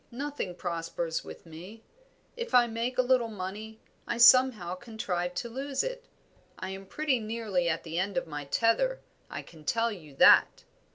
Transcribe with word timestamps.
Nothing 0.09 0.55
prospers 0.55 1.23
with 1.23 1.45
me. 1.45 1.83
If 2.35 2.55
I 2.55 2.65
make 2.65 2.97
a 2.97 3.03
little 3.03 3.27
money 3.27 3.79
I 4.07 4.17
somehow 4.17 4.73
contrive 4.73 5.35
to 5.35 5.47
lose 5.47 5.83
it. 5.83 6.05
I 6.57 6.71
am 6.71 6.87
pretty 6.87 7.19
nearly 7.19 7.69
at 7.69 7.83
the 7.83 7.99
end 7.99 8.17
of 8.17 8.25
my 8.25 8.45
tether, 8.45 9.01
I 9.29 9.43
can 9.43 9.63
tell 9.63 9.91
you 9.91 10.15
that?" 10.15 10.63